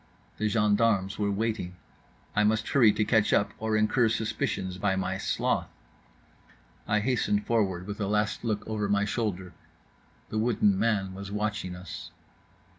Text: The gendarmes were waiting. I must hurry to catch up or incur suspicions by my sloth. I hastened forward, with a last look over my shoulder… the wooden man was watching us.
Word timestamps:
The 0.39 0.49
gendarmes 0.49 1.19
were 1.19 1.29
waiting. 1.29 1.75
I 2.35 2.43
must 2.43 2.67
hurry 2.69 2.91
to 2.91 3.05
catch 3.05 3.31
up 3.33 3.53
or 3.59 3.77
incur 3.77 4.09
suspicions 4.09 4.79
by 4.79 4.95
my 4.95 5.19
sloth. 5.19 5.69
I 6.87 7.01
hastened 7.01 7.45
forward, 7.45 7.85
with 7.85 8.01
a 8.01 8.07
last 8.07 8.43
look 8.43 8.65
over 8.67 8.89
my 8.89 9.05
shoulder… 9.05 9.53
the 10.29 10.39
wooden 10.39 10.79
man 10.79 11.13
was 11.13 11.31
watching 11.31 11.75
us. 11.75 12.09